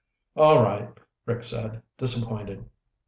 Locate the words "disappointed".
1.99-2.67